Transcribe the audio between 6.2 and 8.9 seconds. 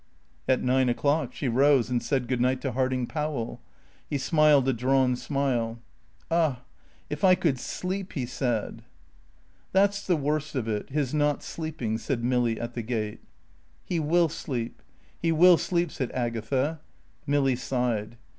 "Ah if I could sleep" he said.